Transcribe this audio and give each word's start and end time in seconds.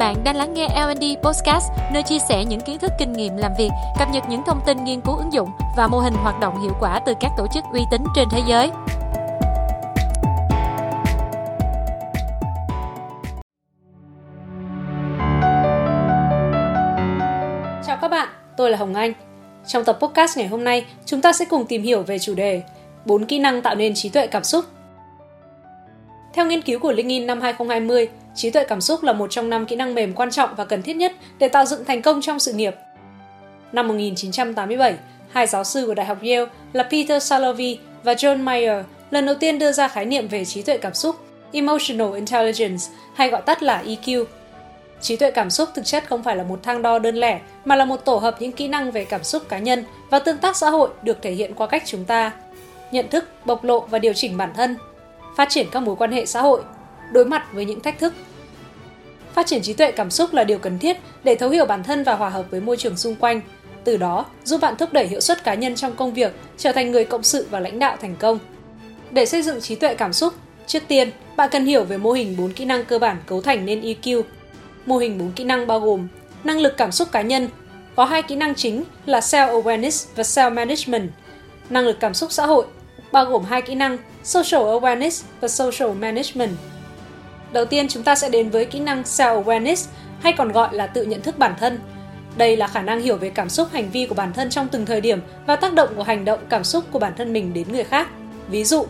Bạn 0.00 0.24
đang 0.24 0.36
lắng 0.36 0.54
nghe 0.54 0.68
L&D 0.68 1.04
Podcast, 1.22 1.70
nơi 1.92 2.02
chia 2.02 2.18
sẻ 2.18 2.44
những 2.44 2.60
kiến 2.60 2.78
thức 2.78 2.92
kinh 2.98 3.12
nghiệm 3.12 3.36
làm 3.36 3.52
việc, 3.58 3.68
cập 3.98 4.08
nhật 4.12 4.24
những 4.28 4.42
thông 4.46 4.60
tin 4.66 4.84
nghiên 4.84 5.00
cứu 5.00 5.16
ứng 5.16 5.32
dụng 5.32 5.48
và 5.76 5.88
mô 5.88 5.98
hình 5.98 6.14
hoạt 6.14 6.40
động 6.40 6.62
hiệu 6.62 6.72
quả 6.80 7.00
từ 7.06 7.14
các 7.20 7.30
tổ 7.36 7.46
chức 7.54 7.64
uy 7.72 7.80
tín 7.90 8.02
trên 8.14 8.28
thế 8.30 8.42
giới. 8.48 8.70
Chào 17.86 17.96
các 18.00 18.08
bạn, 18.10 18.28
tôi 18.56 18.70
là 18.70 18.78
Hồng 18.78 18.94
Anh. 18.94 19.12
Trong 19.66 19.84
tập 19.84 19.98
podcast 20.00 20.38
ngày 20.38 20.46
hôm 20.46 20.64
nay, 20.64 20.86
chúng 21.06 21.22
ta 21.22 21.32
sẽ 21.32 21.44
cùng 21.44 21.66
tìm 21.66 21.82
hiểu 21.82 22.02
về 22.02 22.18
chủ 22.18 22.34
đề 22.34 22.62
4 23.04 23.24
kỹ 23.24 23.38
năng 23.38 23.62
tạo 23.62 23.74
nên 23.74 23.94
trí 23.94 24.08
tuệ 24.08 24.26
cảm 24.26 24.44
xúc. 24.44 24.64
Theo 26.32 26.46
nghiên 26.46 26.62
cứu 26.62 26.80
của 26.80 26.92
LinkedIn 26.92 27.26
năm 27.26 27.40
2020, 27.40 28.08
trí 28.34 28.50
tuệ 28.50 28.64
cảm 28.64 28.80
xúc 28.80 29.02
là 29.02 29.12
một 29.12 29.30
trong 29.30 29.50
năm 29.50 29.66
kỹ 29.66 29.76
năng 29.76 29.94
mềm 29.94 30.14
quan 30.14 30.30
trọng 30.30 30.54
và 30.56 30.64
cần 30.64 30.82
thiết 30.82 30.96
nhất 30.96 31.12
để 31.38 31.48
tạo 31.48 31.66
dựng 31.66 31.84
thành 31.84 32.02
công 32.02 32.20
trong 32.20 32.38
sự 32.38 32.52
nghiệp. 32.52 32.74
Năm 33.72 33.88
1987, 33.88 34.94
hai 35.32 35.46
giáo 35.46 35.64
sư 35.64 35.86
của 35.86 35.94
Đại 35.94 36.06
học 36.06 36.18
Yale 36.22 36.46
là 36.72 36.82
Peter 36.82 37.22
Salovey 37.22 37.78
và 38.02 38.12
John 38.12 38.42
Mayer 38.42 38.84
lần 39.10 39.26
đầu 39.26 39.34
tiên 39.34 39.58
đưa 39.58 39.72
ra 39.72 39.88
khái 39.88 40.04
niệm 40.04 40.28
về 40.28 40.44
trí 40.44 40.62
tuệ 40.62 40.78
cảm 40.78 40.94
xúc, 40.94 41.16
Emotional 41.52 42.14
Intelligence, 42.14 42.84
hay 43.14 43.30
gọi 43.30 43.42
tắt 43.42 43.62
là 43.62 43.82
EQ. 43.86 44.24
Trí 45.00 45.16
tuệ 45.16 45.30
cảm 45.30 45.50
xúc 45.50 45.68
thực 45.74 45.86
chất 45.86 46.04
không 46.08 46.22
phải 46.22 46.36
là 46.36 46.44
một 46.44 46.62
thang 46.62 46.82
đo 46.82 46.98
đơn 46.98 47.16
lẻ, 47.16 47.40
mà 47.64 47.76
là 47.76 47.84
một 47.84 47.96
tổ 47.96 48.16
hợp 48.16 48.36
những 48.40 48.52
kỹ 48.52 48.68
năng 48.68 48.90
về 48.90 49.04
cảm 49.04 49.24
xúc 49.24 49.48
cá 49.48 49.58
nhân 49.58 49.84
và 50.10 50.18
tương 50.18 50.38
tác 50.38 50.56
xã 50.56 50.70
hội 50.70 50.88
được 51.02 51.22
thể 51.22 51.32
hiện 51.32 51.54
qua 51.54 51.66
cách 51.66 51.82
chúng 51.86 52.04
ta 52.04 52.32
nhận 52.92 53.08
thức, 53.08 53.24
bộc 53.44 53.64
lộ 53.64 53.80
và 53.80 53.98
điều 53.98 54.12
chỉnh 54.12 54.36
bản 54.36 54.52
thân, 54.56 54.76
phát 55.36 55.48
triển 55.48 55.66
các 55.72 55.80
mối 55.80 55.96
quan 55.96 56.12
hệ 56.12 56.26
xã 56.26 56.42
hội, 56.42 56.62
đối 57.12 57.24
mặt 57.24 57.46
với 57.52 57.64
những 57.64 57.80
thách 57.80 57.98
thức. 57.98 58.14
Phát 59.34 59.46
triển 59.46 59.62
trí 59.62 59.72
tuệ 59.72 59.92
cảm 59.92 60.10
xúc 60.10 60.34
là 60.34 60.44
điều 60.44 60.58
cần 60.58 60.78
thiết 60.78 60.96
để 61.24 61.34
thấu 61.34 61.50
hiểu 61.50 61.66
bản 61.66 61.82
thân 61.84 62.04
và 62.04 62.14
hòa 62.14 62.30
hợp 62.30 62.46
với 62.50 62.60
môi 62.60 62.76
trường 62.76 62.96
xung 62.96 63.16
quanh, 63.16 63.40
từ 63.84 63.96
đó 63.96 64.26
giúp 64.44 64.60
bạn 64.60 64.76
thúc 64.76 64.92
đẩy 64.92 65.06
hiệu 65.06 65.20
suất 65.20 65.44
cá 65.44 65.54
nhân 65.54 65.74
trong 65.74 65.96
công 65.96 66.14
việc, 66.14 66.32
trở 66.56 66.72
thành 66.72 66.90
người 66.90 67.04
cộng 67.04 67.22
sự 67.22 67.46
và 67.50 67.60
lãnh 67.60 67.78
đạo 67.78 67.96
thành 68.00 68.16
công. 68.16 68.38
Để 69.10 69.26
xây 69.26 69.42
dựng 69.42 69.60
trí 69.60 69.74
tuệ 69.74 69.94
cảm 69.94 70.12
xúc, 70.12 70.34
trước 70.66 70.82
tiên, 70.88 71.10
bạn 71.36 71.48
cần 71.52 71.64
hiểu 71.64 71.84
về 71.84 71.98
mô 71.98 72.12
hình 72.12 72.36
4 72.38 72.52
kỹ 72.52 72.64
năng 72.64 72.84
cơ 72.84 72.98
bản 72.98 73.16
cấu 73.26 73.40
thành 73.40 73.66
nên 73.66 73.80
EQ. 73.80 74.22
Mô 74.86 74.96
hình 74.96 75.18
4 75.18 75.32
kỹ 75.32 75.44
năng 75.44 75.66
bao 75.66 75.80
gồm 75.80 76.08
năng 76.44 76.58
lực 76.58 76.76
cảm 76.76 76.92
xúc 76.92 77.08
cá 77.12 77.22
nhân, 77.22 77.48
có 77.96 78.04
hai 78.04 78.22
kỹ 78.22 78.36
năng 78.36 78.54
chính 78.54 78.84
là 79.06 79.20
self-awareness 79.20 80.06
và 80.16 80.22
self-management. 80.22 81.08
Năng 81.70 81.84
lực 81.84 82.00
cảm 82.00 82.14
xúc 82.14 82.32
xã 82.32 82.46
hội, 82.46 82.64
bao 83.12 83.24
gồm 83.24 83.44
hai 83.44 83.62
kỹ 83.62 83.74
năng 83.74 83.98
social 84.24 84.62
awareness 84.62 85.22
và 85.40 85.48
social 85.48 85.92
management. 85.92 86.50
Đầu 87.52 87.64
tiên 87.64 87.88
chúng 87.88 88.02
ta 88.02 88.14
sẽ 88.14 88.28
đến 88.28 88.50
với 88.50 88.64
kỹ 88.64 88.80
năng 88.80 89.02
self-awareness 89.02 89.88
hay 90.20 90.32
còn 90.32 90.52
gọi 90.52 90.74
là 90.74 90.86
tự 90.86 91.04
nhận 91.04 91.22
thức 91.22 91.38
bản 91.38 91.54
thân. 91.60 91.78
Đây 92.36 92.56
là 92.56 92.66
khả 92.66 92.82
năng 92.82 93.00
hiểu 93.00 93.16
về 93.16 93.30
cảm 93.30 93.48
xúc 93.48 93.68
hành 93.72 93.90
vi 93.90 94.06
của 94.06 94.14
bản 94.14 94.32
thân 94.32 94.50
trong 94.50 94.68
từng 94.68 94.86
thời 94.86 95.00
điểm 95.00 95.20
và 95.46 95.56
tác 95.56 95.74
động 95.74 95.88
của 95.96 96.02
hành 96.02 96.24
động 96.24 96.40
cảm 96.48 96.64
xúc 96.64 96.84
của 96.90 96.98
bản 96.98 97.12
thân 97.16 97.32
mình 97.32 97.54
đến 97.54 97.72
người 97.72 97.84
khác. 97.84 98.08
Ví 98.48 98.64
dụ, 98.64 98.86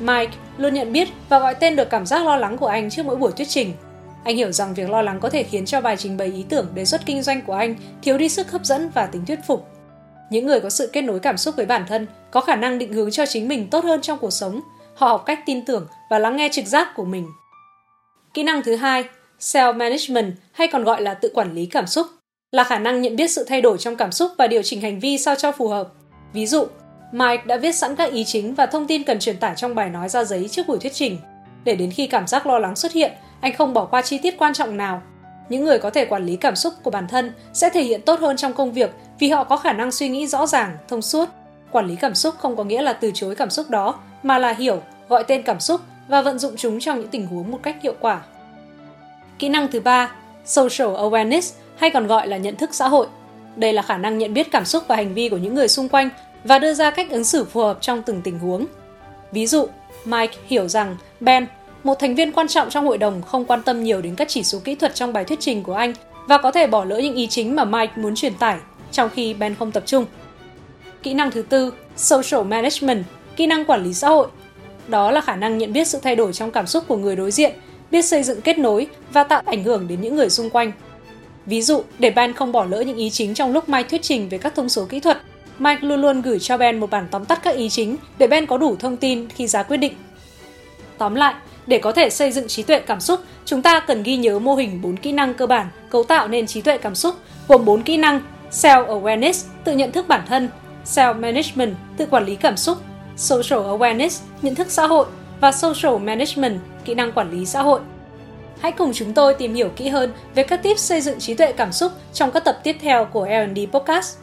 Mike 0.00 0.32
luôn 0.56 0.74
nhận 0.74 0.92
biết 0.92 1.08
và 1.28 1.38
gọi 1.38 1.54
tên 1.54 1.76
được 1.76 1.90
cảm 1.90 2.06
giác 2.06 2.24
lo 2.24 2.36
lắng 2.36 2.58
của 2.58 2.66
anh 2.66 2.90
trước 2.90 3.06
mỗi 3.06 3.16
buổi 3.16 3.32
thuyết 3.32 3.48
trình. 3.48 3.72
Anh 4.24 4.36
hiểu 4.36 4.52
rằng 4.52 4.74
việc 4.74 4.90
lo 4.90 5.02
lắng 5.02 5.20
có 5.20 5.30
thể 5.30 5.42
khiến 5.42 5.66
cho 5.66 5.80
bài 5.80 5.96
trình 5.96 6.16
bày 6.16 6.28
ý 6.28 6.44
tưởng 6.48 6.66
đề 6.74 6.84
xuất 6.84 7.06
kinh 7.06 7.22
doanh 7.22 7.42
của 7.42 7.54
anh 7.54 7.74
thiếu 8.02 8.18
đi 8.18 8.28
sức 8.28 8.50
hấp 8.50 8.64
dẫn 8.64 8.90
và 8.94 9.06
tính 9.06 9.26
thuyết 9.26 9.38
phục. 9.46 9.68
Những 10.30 10.46
người 10.46 10.60
có 10.60 10.70
sự 10.70 10.90
kết 10.92 11.02
nối 11.02 11.20
cảm 11.20 11.36
xúc 11.36 11.56
với 11.56 11.66
bản 11.66 11.84
thân 11.88 12.06
có 12.30 12.40
khả 12.40 12.56
năng 12.56 12.78
định 12.78 12.92
hướng 12.92 13.10
cho 13.10 13.26
chính 13.26 13.48
mình 13.48 13.70
tốt 13.70 13.84
hơn 13.84 14.00
trong 14.02 14.18
cuộc 14.18 14.30
sống. 14.30 14.60
Họ 14.94 15.08
học 15.08 15.22
cách 15.26 15.40
tin 15.46 15.64
tưởng 15.64 15.86
và 16.10 16.18
lắng 16.18 16.36
nghe 16.36 16.48
trực 16.52 16.66
giác 16.66 16.88
của 16.96 17.04
mình. 17.04 17.26
Kỹ 18.34 18.42
năng 18.42 18.62
thứ 18.62 18.76
hai, 18.76 19.04
self-management 19.40 20.32
hay 20.52 20.68
còn 20.68 20.84
gọi 20.84 21.02
là 21.02 21.14
tự 21.14 21.30
quản 21.34 21.54
lý 21.54 21.66
cảm 21.66 21.86
xúc, 21.86 22.06
là 22.52 22.64
khả 22.64 22.78
năng 22.78 23.02
nhận 23.02 23.16
biết 23.16 23.30
sự 23.30 23.44
thay 23.44 23.60
đổi 23.60 23.78
trong 23.78 23.96
cảm 23.96 24.12
xúc 24.12 24.32
và 24.38 24.46
điều 24.46 24.62
chỉnh 24.62 24.80
hành 24.80 25.00
vi 25.00 25.18
sao 25.18 25.34
cho 25.34 25.52
phù 25.52 25.68
hợp. 25.68 25.88
Ví 26.32 26.46
dụ, 26.46 26.66
Mike 27.12 27.42
đã 27.46 27.56
viết 27.56 27.74
sẵn 27.74 27.96
các 27.96 28.12
ý 28.12 28.24
chính 28.24 28.54
và 28.54 28.66
thông 28.66 28.86
tin 28.86 29.04
cần 29.04 29.18
truyền 29.18 29.36
tải 29.36 29.54
trong 29.56 29.74
bài 29.74 29.90
nói 29.90 30.08
ra 30.08 30.24
giấy 30.24 30.48
trước 30.48 30.66
buổi 30.66 30.78
thuyết 30.78 30.92
trình. 30.92 31.18
Để 31.64 31.74
đến 31.74 31.90
khi 31.90 32.06
cảm 32.06 32.26
giác 32.26 32.46
lo 32.46 32.58
lắng 32.58 32.76
xuất 32.76 32.92
hiện, 32.92 33.12
anh 33.40 33.52
không 33.52 33.74
bỏ 33.74 33.84
qua 33.84 34.02
chi 34.02 34.18
tiết 34.18 34.38
quan 34.38 34.54
trọng 34.54 34.76
nào. 34.76 35.02
Những 35.48 35.64
người 35.64 35.78
có 35.78 35.90
thể 35.90 36.04
quản 36.04 36.26
lý 36.26 36.36
cảm 36.36 36.56
xúc 36.56 36.74
của 36.82 36.90
bản 36.90 37.08
thân 37.08 37.32
sẽ 37.52 37.70
thể 37.70 37.82
hiện 37.82 38.02
tốt 38.02 38.20
hơn 38.20 38.36
trong 38.36 38.52
công 38.52 38.72
việc 38.72 38.90
vì 39.18 39.28
họ 39.28 39.44
có 39.44 39.56
khả 39.56 39.72
năng 39.72 39.92
suy 39.92 40.08
nghĩ 40.08 40.26
rõ 40.26 40.46
ràng, 40.46 40.76
thông 40.88 41.02
suốt. 41.02 41.28
Quản 41.70 41.86
lý 41.86 41.96
cảm 41.96 42.14
xúc 42.14 42.34
không 42.38 42.56
có 42.56 42.64
nghĩa 42.64 42.82
là 42.82 42.92
từ 42.92 43.10
chối 43.14 43.34
cảm 43.34 43.50
xúc 43.50 43.70
đó, 43.70 44.00
mà 44.22 44.38
là 44.38 44.52
hiểu, 44.52 44.82
gọi 45.08 45.24
tên 45.24 45.42
cảm 45.42 45.60
xúc 45.60 45.80
và 46.08 46.22
vận 46.22 46.38
dụng 46.38 46.54
chúng 46.56 46.80
trong 46.80 47.00
những 47.00 47.08
tình 47.08 47.26
huống 47.26 47.50
một 47.50 47.58
cách 47.62 47.76
hiệu 47.82 47.94
quả. 48.00 48.20
Kỹ 49.38 49.48
năng 49.48 49.68
thứ 49.68 49.80
ba, 49.80 50.12
social 50.44 50.88
awareness 50.88 51.52
hay 51.76 51.90
còn 51.90 52.06
gọi 52.06 52.28
là 52.28 52.36
nhận 52.36 52.56
thức 52.56 52.70
xã 52.72 52.88
hội. 52.88 53.06
Đây 53.56 53.72
là 53.72 53.82
khả 53.82 53.96
năng 53.96 54.18
nhận 54.18 54.34
biết 54.34 54.50
cảm 54.50 54.64
xúc 54.64 54.84
và 54.88 54.96
hành 54.96 55.14
vi 55.14 55.28
của 55.28 55.36
những 55.36 55.54
người 55.54 55.68
xung 55.68 55.88
quanh 55.88 56.08
và 56.44 56.58
đưa 56.58 56.74
ra 56.74 56.90
cách 56.90 57.10
ứng 57.10 57.24
xử 57.24 57.44
phù 57.44 57.60
hợp 57.60 57.78
trong 57.80 58.02
từng 58.02 58.20
tình 58.22 58.38
huống. 58.38 58.66
Ví 59.32 59.46
dụ, 59.46 59.66
Mike 60.04 60.34
hiểu 60.46 60.68
rằng 60.68 60.96
Ben, 61.20 61.46
một 61.84 61.94
thành 61.98 62.14
viên 62.14 62.32
quan 62.32 62.48
trọng 62.48 62.70
trong 62.70 62.86
hội 62.86 62.98
đồng 62.98 63.22
không 63.22 63.44
quan 63.44 63.62
tâm 63.62 63.84
nhiều 63.84 64.02
đến 64.02 64.14
các 64.14 64.28
chỉ 64.28 64.42
số 64.42 64.58
kỹ 64.64 64.74
thuật 64.74 64.94
trong 64.94 65.12
bài 65.12 65.24
thuyết 65.24 65.40
trình 65.40 65.62
của 65.62 65.74
anh 65.74 65.92
và 66.28 66.38
có 66.38 66.50
thể 66.50 66.66
bỏ 66.66 66.84
lỡ 66.84 66.98
những 66.98 67.14
ý 67.14 67.26
chính 67.26 67.56
mà 67.56 67.64
Mike 67.64 67.92
muốn 67.96 68.14
truyền 68.14 68.34
tải, 68.34 68.58
trong 68.92 69.10
khi 69.14 69.34
Ben 69.34 69.54
không 69.54 69.70
tập 69.70 69.82
trung. 69.86 70.06
Kỹ 71.02 71.14
năng 71.14 71.30
thứ 71.30 71.42
tư, 71.42 71.72
social 71.96 72.44
management, 72.44 73.04
kỹ 73.36 73.46
năng 73.46 73.64
quản 73.64 73.82
lý 73.84 73.94
xã 73.94 74.08
hội. 74.08 74.28
Đó 74.88 75.10
là 75.10 75.20
khả 75.20 75.36
năng 75.36 75.58
nhận 75.58 75.72
biết 75.72 75.88
sự 75.88 75.98
thay 76.02 76.16
đổi 76.16 76.32
trong 76.32 76.50
cảm 76.50 76.66
xúc 76.66 76.84
của 76.88 76.96
người 76.96 77.16
đối 77.16 77.30
diện, 77.30 77.52
biết 77.90 78.02
xây 78.02 78.22
dựng 78.22 78.40
kết 78.40 78.58
nối 78.58 78.86
và 79.12 79.24
tạo 79.24 79.42
ảnh 79.46 79.64
hưởng 79.64 79.88
đến 79.88 80.00
những 80.00 80.16
người 80.16 80.30
xung 80.30 80.50
quanh. 80.50 80.72
Ví 81.46 81.62
dụ, 81.62 81.82
để 81.98 82.10
Ben 82.10 82.32
không 82.32 82.52
bỏ 82.52 82.64
lỡ 82.64 82.80
những 82.80 82.96
ý 82.96 83.10
chính 83.10 83.34
trong 83.34 83.52
lúc 83.52 83.68
Mike 83.68 83.88
thuyết 83.88 84.02
trình 84.02 84.28
về 84.28 84.38
các 84.38 84.54
thông 84.54 84.68
số 84.68 84.84
kỹ 84.84 85.00
thuật, 85.00 85.18
Mike 85.58 85.80
luôn 85.82 86.00
luôn 86.00 86.22
gửi 86.22 86.38
cho 86.38 86.58
Ben 86.58 86.80
một 86.80 86.90
bản 86.90 87.06
tóm 87.10 87.24
tắt 87.24 87.40
các 87.42 87.56
ý 87.56 87.68
chính 87.68 87.96
để 88.18 88.26
Ben 88.26 88.46
có 88.46 88.58
đủ 88.58 88.76
thông 88.76 88.96
tin 88.96 89.28
khi 89.28 89.46
ra 89.46 89.62
quyết 89.62 89.76
định. 89.76 89.92
Tóm 90.98 91.14
lại, 91.14 91.34
để 91.66 91.78
có 91.78 91.92
thể 91.92 92.10
xây 92.10 92.32
dựng 92.32 92.48
trí 92.48 92.62
tuệ 92.62 92.78
cảm 92.78 93.00
xúc, 93.00 93.20
chúng 93.44 93.62
ta 93.62 93.80
cần 93.80 94.02
ghi 94.02 94.16
nhớ 94.16 94.38
mô 94.38 94.54
hình 94.54 94.82
4 94.82 94.96
kỹ 94.96 95.12
năng 95.12 95.34
cơ 95.34 95.46
bản 95.46 95.66
cấu 95.90 96.04
tạo 96.04 96.28
nên 96.28 96.46
trí 96.46 96.60
tuệ 96.60 96.78
cảm 96.78 96.94
xúc, 96.94 97.14
gồm 97.48 97.64
4 97.64 97.82
kỹ 97.82 97.96
năng: 97.96 98.20
self-awareness, 98.50 99.44
tự 99.64 99.72
nhận 99.72 99.92
thức 99.92 100.08
bản 100.08 100.20
thân, 100.28 100.48
self-management, 100.84 101.72
tự 101.96 102.06
quản 102.06 102.26
lý 102.26 102.36
cảm 102.36 102.56
xúc, 102.56 102.78
social 103.16 103.60
awareness, 103.60 104.22
nhận 104.42 104.54
thức 104.54 104.70
xã 104.70 104.86
hội 104.86 105.06
và 105.40 105.52
social 105.52 105.98
management, 105.98 106.60
kỹ 106.84 106.94
năng 106.94 107.12
quản 107.12 107.30
lý 107.30 107.46
xã 107.46 107.62
hội. 107.62 107.80
Hãy 108.60 108.72
cùng 108.72 108.92
chúng 108.92 109.12
tôi 109.12 109.34
tìm 109.34 109.54
hiểu 109.54 109.68
kỹ 109.76 109.88
hơn 109.88 110.12
về 110.34 110.42
các 110.42 110.62
tips 110.62 110.80
xây 110.80 111.00
dựng 111.00 111.18
trí 111.18 111.34
tuệ 111.34 111.52
cảm 111.52 111.72
xúc 111.72 111.92
trong 112.12 112.30
các 112.30 112.44
tập 112.44 112.58
tiếp 112.62 112.76
theo 112.80 113.04
của 113.04 113.26
L&D 113.26 113.58
Podcast. 113.72 114.16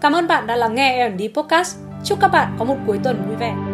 Cảm 0.00 0.12
ơn 0.12 0.26
bạn 0.26 0.46
đã 0.46 0.56
lắng 0.56 0.74
nghe 0.74 1.08
L&D 1.08 1.22
Podcast. 1.34 1.76
Chúc 2.04 2.20
các 2.20 2.28
bạn 2.28 2.56
có 2.58 2.64
một 2.64 2.76
cuối 2.86 3.00
tuần 3.04 3.22
vui 3.28 3.36
vẻ. 3.36 3.69